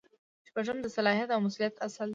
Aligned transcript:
شپږم 0.47 0.77
د 0.81 0.85
صلاحیت 0.97 1.29
او 1.31 1.39
مسؤلیت 1.45 1.75
اصل 1.87 2.07
دی. 2.09 2.09